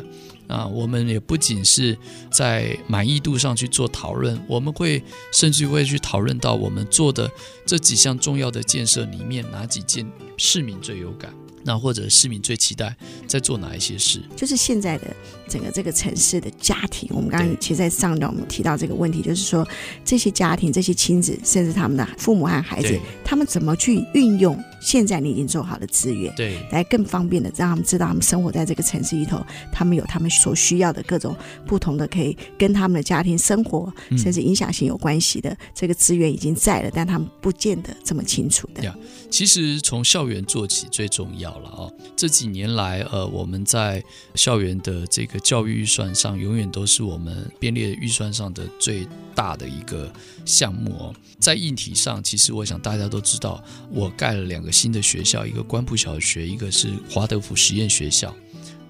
[0.47, 1.97] 啊，我们也不仅是
[2.31, 7.31] 在满意度上去做讨论，我们会甚至会去讨论到我们做的
[7.65, 11.35] 这几项重要的建设里面，哪几件市民最有感。
[11.65, 12.95] 那或者市民最期待
[13.27, 14.21] 在做哪一些事？
[14.37, 15.17] 就是现在的
[15.49, 19.67] 整个这个城市的家庭，我们刚刚其实在上段我们提到这个问题，就是说
[20.05, 29.41] 这些家庭、这些亲子，甚至他们的父母和孩子，他们怎么去运用现在你已经做好的资源，对，来更方便的让他们知道，他们生活在这个城市里头，
[29.73, 31.35] 他们有他们所需要的各种
[31.67, 38.83] 不同的可以跟他们的家庭生活，甚至影响性有关系的、嗯、这个资源已经在了，但他们不见得这么清楚的。
[38.83, 38.95] Yeah,
[39.31, 41.54] 其实从校园做起最重要。
[41.55, 41.87] 好了啊，
[42.17, 44.03] 这几年来，呃，我们在
[44.35, 50.13] 校园的这个教育预算上，永远都是我们编列预算上的最大的一个
[50.45, 51.15] 项目哦。
[51.39, 58.35] 在硬体上，其实我想大家都知道，我盖了两个新的学校，一个官埔小学，一个是华德福实验学校。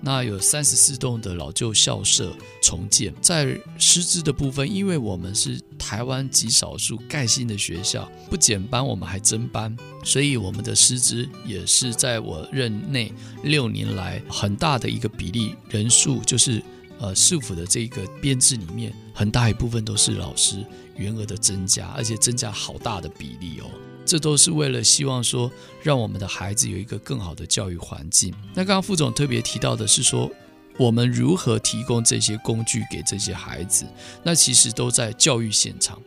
[0.07, 13.11] 那有三十四栋的老旧校舍重建，在师资的部分，因为我们是台湾极少数盖新的学校，不减班，我们还增班，所以我们的师资也是在我任内
[13.45, 16.63] 六年来很大的一个比例人数，就是
[16.99, 20.63] 呃市府的这个编制里面，很大一部分都是老师
[20.97, 23.71] 员额的增加，而且增加好大的比例哦。
[24.07, 25.51] 这都是为了希望说，
[25.83, 28.35] 让我们的孩子有一个更好的教育环境。
[28.55, 30.31] 那刚刚副总特别提到的是说，
[30.77, 33.87] 我们如何提供这些工具给这些孩子？
[34.23, 36.01] 那其实都在教育现场。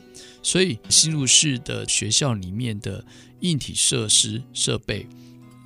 [0.43, 3.03] 所以新入市的学校里面的
[3.41, 5.05] 硬体设施设备，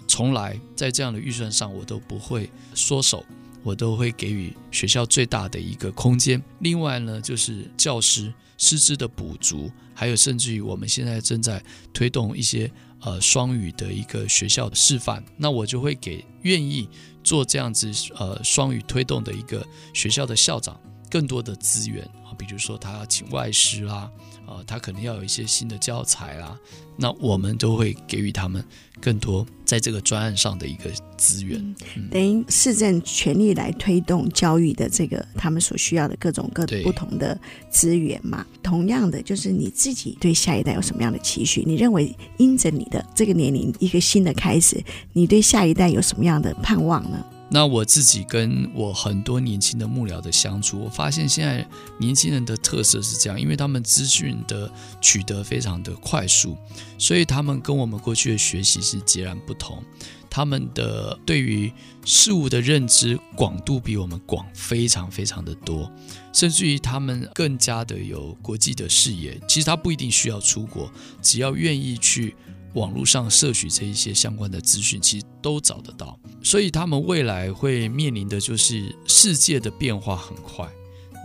[0.07, 3.23] 从来在这样的预算上我都不会缩手，
[3.63, 6.41] 我都会给予学校最大的一个空间。
[6.59, 8.33] 另外呢，就是教师。
[8.63, 11.59] 师资的补足，还有甚至于我们现在正在
[11.91, 16.87] 推动一些呃双语的一个学校的示范，那我就会给愿意
[17.23, 20.79] 做这样子呃双语推动的一个学校的校长
[21.11, 24.09] 更多的资源啊，比如说他要请外师啦，
[24.47, 26.57] 啊，他可能要有一些新的教材啦，
[26.95, 28.63] 那我们都会给予他们
[29.01, 31.59] 更多在这个专案上的一个资源。
[31.97, 37.37] 嗯，等于市政全力来推动教育的这个他们所需要的各种各不同的
[37.69, 38.45] 资源嘛。
[38.63, 41.61] 同样的，就是你自己对下一代有什么样的期许？
[41.67, 47.21] 你认为因着你的这个年龄一个新的开始，你对下一代有什么样的盼望呢？
[47.53, 56.57] 那我自己跟我很多年轻的幕僚的相处，我发现现在年轻人的特色是这样，因为他们资讯的取得非常的快速，
[56.97, 59.83] 所以他们跟我们过去的学习是截然不同。
[60.29, 61.69] 他们的对于
[62.05, 65.91] 事物的认知广度比我们广非常非常的多，
[66.31, 69.37] 甚至于他们更加的有国际的视野。
[69.45, 70.89] 其实他不一定需要出国，
[71.21, 72.33] 只要愿意去。
[72.73, 80.67] 网络上摄取这一些相关的资讯，其实都找得到，所以他们未来会面临的就是世界的变化很快，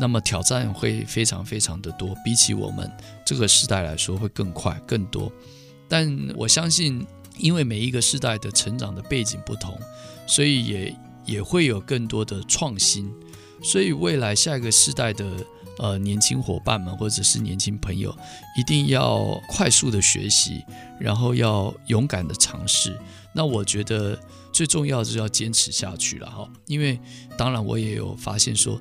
[0.01, 2.91] 那么挑战会非常非常的多，比起我们
[3.25, 5.31] 这个时代来说会更快更多。
[5.89, 7.07] 但我相信，
[7.39, 9.79] 因为每一个时代的成长的背景不同，
[10.27, 13.09] 所以也也会有更多的创新。
[13.63, 15.25] 所以未来下一个世代的
[15.79, 18.17] 呃年轻伙伴们或者是年轻朋友，
[18.57, 20.65] 一定要快速的学习，
[20.99, 22.99] 然后要勇敢的尝试。
[23.33, 24.19] 那我觉得
[24.53, 26.99] 最重要的是要坚持下去了哈，因为
[27.37, 28.81] 当然我也有发现说，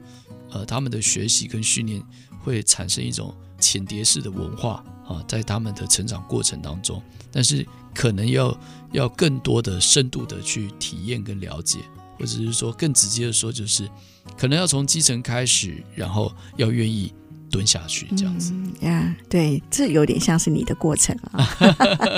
[0.52, 2.02] 呃，他们的学习跟训练
[2.40, 8.58] 会产生一种浅碟式的文化啊，在他们的成长过程当中，但是可能要
[8.94, 11.80] 要更多的深度的去体验跟了解，
[12.18, 13.90] 或者是说更直接的说，就是
[14.38, 17.14] 可能要从基层开始，然后要愿意。
[17.52, 18.52] 蹲下去这样子
[18.82, 21.48] 呀，对，这有点像是你的过程啊。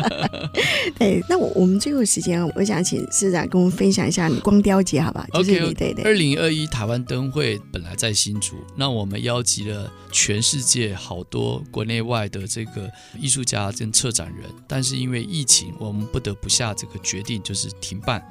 [0.98, 6.04] 对，那我我们最后时间，我想请市长跟我们分享一下你光雕节，好不好？OK，对对。
[6.06, 12.90] 二零二一台湾灯会本来在新竹，那我们邀集了全世界好多国内外的这个
[13.20, 18.28] 艺术家跟策展人，但是因为疫情，我们不得不下这个决定，就是停办。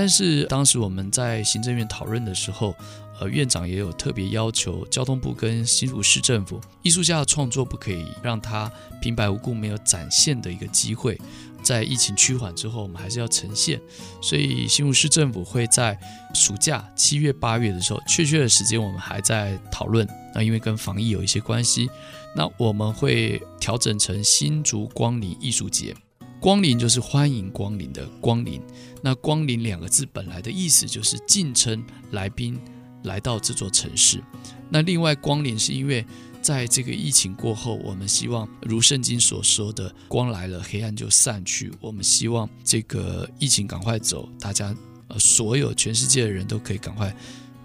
[0.00, 2.74] 但是当时我们在行政院讨论的时候。
[3.20, 11.20] 呃，院长也有特别要求，交通部跟新竹市政府，艺术家的创作不可以让他平白无故没有展现的一个机会。
[11.62, 13.78] 在疫情趋缓之后，我们还是要呈现，
[14.22, 16.00] 所以新竹市政府会在
[16.34, 20.08] 暑假七月、八月的时候，确切的时间我们还在讨论。
[20.34, 21.90] 那因为跟防疫有一些关系，
[22.34, 25.94] 那我们会调整成新竹光临艺术节。
[26.40, 28.60] 光临就是欢迎光临的光临。
[29.02, 32.58] 那光临两个字本来的意思就是敬称来宾。
[33.04, 34.22] 来到这座城市，
[34.68, 36.04] 那另外光临是因为
[36.42, 41.72] 在这个疫情过后，我们希望如圣经所说的“光来了，黑暗就散去”。
[41.80, 44.76] 我们希望这个疫情赶快走，大家
[45.08, 47.10] 呃所有全世界的人都可以赶快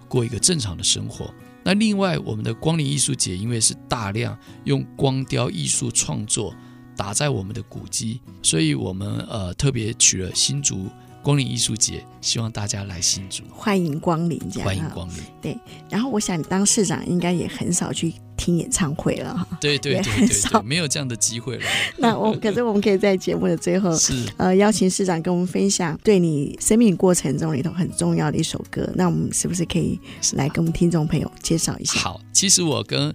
[0.08, 1.30] 过一个正常的生活。
[1.62, 6.54] 那另外我们的光临艺术节，因为是大量用光雕艺术创作
[6.96, 10.86] 打在我们的古迹，所以我们呃特别取了新竹。
[11.22, 14.64] 光临艺术节，希望大家来新竹，欢迎光临，这样。
[14.64, 15.58] 欢迎光临，对。
[15.90, 19.58] 然后我想，你当市长应该也很少去听演唱会了哈。
[19.60, 21.64] 对对对对，对，对，没有这样的机会了。
[21.96, 28.88] 那我可是我们可以在节目的最后，是呃邀请市长跟我们分享对你生命过程中里头很重要的一首歌。
[28.94, 29.98] 那我们是不是可以
[30.34, 31.98] 来跟我们听众朋友介绍一下？
[31.98, 33.12] 好，其实我跟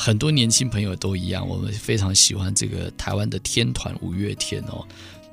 [0.00, 4.82] 很多年轻朋友都一样，我们非常喜欢这个台湾的天团五月天哦。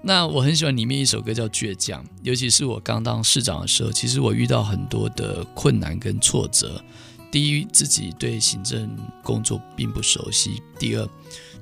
[0.02, 6.84] 那我很喜欢里面一首歌叫《倔强》，尤其是我刚当市长的时候，其实我遇到很多的困难跟挫折。
[7.32, 8.94] 第一，自己对行政
[9.24, 11.10] 工作并不熟悉；第二，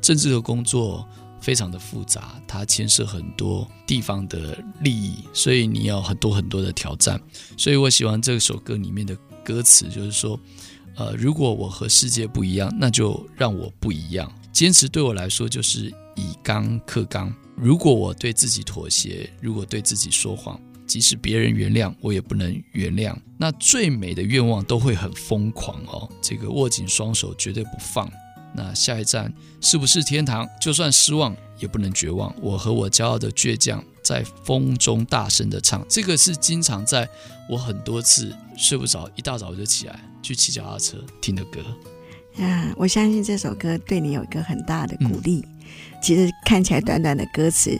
[0.01, 1.07] 政治的工作
[1.39, 7.21] 非常的复杂，它牵涉很多地方的利益，所以你要很多很多的挑战。
[7.55, 10.39] 所以我喜欢这首歌里面的歌词，就是说，
[10.95, 14.31] 呃，如果我和世界不一样，那就让我不一样。
[14.51, 17.33] 坚持对我来说就是以刚克刚。
[17.55, 23.15] 如果我对自己妥协，如果对自己说谎，即使别人原谅，我也不能原谅。
[23.37, 28.09] 那最美的愿望都会很疯狂哦，这个握紧双手绝对不放。
[28.53, 30.47] 那下一站是不是天堂？
[30.61, 32.33] 就算失望也不能绝望。
[32.41, 35.85] 我和我骄傲的倔强，在风中大声的唱。
[35.89, 37.05] 这个是经常在
[37.49, 41.61] 我很多次睡不着，一大早就起来去骑脚踏车听的歌。
[42.37, 45.45] 啊，我相信这首歌对你有一个很大的鼓励。
[46.05, 47.75] 其实看起来短短的歌词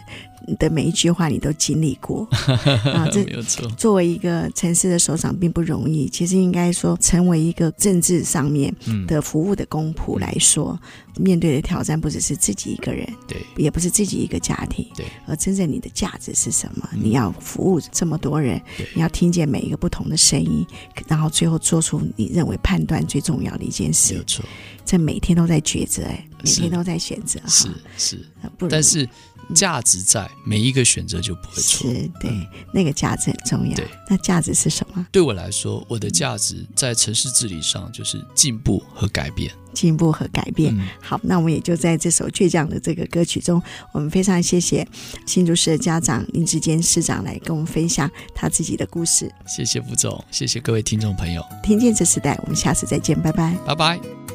[0.58, 2.28] 的每一句话，你都经历过
[2.92, 3.08] 啊。
[3.12, 3.68] 这没有错。
[3.78, 6.10] 作为一个城市的首长，并不容易。
[6.10, 10.80] 其实应该说，成为一个政治上面的服务的公仆来说，
[11.18, 15.06] 嗯、面对的挑战不只是自己一个人，对，也不是自己一个家庭，对。
[15.28, 16.90] 而真正你的价值是什么？
[17.00, 18.60] 你要服务这么多人，
[18.96, 20.66] 你要听见每一个不同的声音，
[21.08, 24.14] 然后最后做出你认为判断最重要的一件事。
[24.14, 24.44] 没有错。
[24.84, 28.26] 这每天都在抉择，哎，每天都在选择，是是，
[28.70, 29.08] 但是
[29.54, 31.90] 价值在，每一个选择就不会错。
[31.90, 32.32] 是，对，
[32.74, 33.76] 那个价值很重要。
[33.76, 35.06] 对，那价值是什么？
[35.12, 39.52] 对我来说，我的价值在城市治理上就是进步和改变。
[39.74, 40.74] 进步和改变。
[41.02, 44.88] 好，那我们也就在这首倔强的这个歌曲中，我们非常谢谢
[45.26, 49.30] 新竹市的家长林志坚市长来跟我们分享他自己的故事。
[49.46, 51.46] 谢谢副总，谢谢各位听众朋友。
[51.62, 54.35] 听见这时代，我们下次再见，拜拜，拜拜。